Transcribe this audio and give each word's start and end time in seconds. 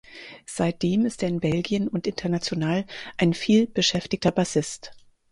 Seitdem 0.47 1.05
ist 1.05 1.21
er 1.21 1.29
in 1.29 1.39
Belgien 1.41 1.87
und 1.87 2.07
international 2.07 2.85
ein 3.17 3.35
viel 3.35 3.67
beschäftigter 3.67 4.31
Bassist. 4.31 4.93